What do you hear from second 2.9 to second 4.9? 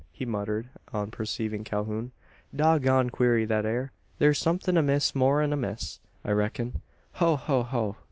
queery thet air! Thur's somethin'